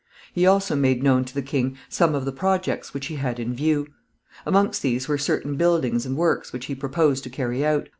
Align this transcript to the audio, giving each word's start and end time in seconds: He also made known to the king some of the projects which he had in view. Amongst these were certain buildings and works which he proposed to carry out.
He 0.33 0.47
also 0.47 0.75
made 0.75 1.03
known 1.03 1.25
to 1.25 1.33
the 1.35 1.43
king 1.43 1.77
some 1.87 2.15
of 2.15 2.25
the 2.25 2.31
projects 2.31 2.91
which 2.91 3.05
he 3.05 3.17
had 3.17 3.39
in 3.39 3.53
view. 3.53 3.85
Amongst 4.47 4.81
these 4.81 5.07
were 5.07 5.19
certain 5.19 5.57
buildings 5.57 6.07
and 6.07 6.17
works 6.17 6.51
which 6.51 6.65
he 6.65 6.73
proposed 6.73 7.23
to 7.23 7.29
carry 7.29 7.63
out. 7.63 7.87